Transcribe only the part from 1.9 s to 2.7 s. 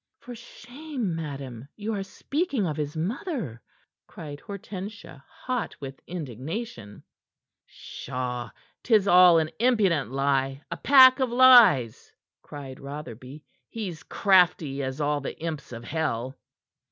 are speaking